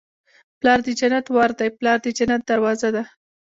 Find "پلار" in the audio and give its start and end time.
0.59-0.79, 1.79-1.97